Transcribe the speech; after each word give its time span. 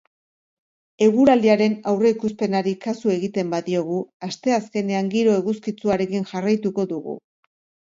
Eguraldiaren 1.07 1.75
aurreikuspenari 1.91 2.73
kasu 2.87 3.13
egiten 3.17 3.53
badiogu, 3.53 4.01
asteazkenean 4.31 5.15
giro 5.15 5.39
eguzkitsuarekin 5.43 6.29
jarraituko 6.35 6.91
dugu. 6.97 7.19